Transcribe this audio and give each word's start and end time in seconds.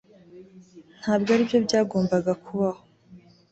Ntabwo 1.01 1.27
aribyo 1.35 1.57
byagombaga 1.65 2.31
kubaho 2.43 2.81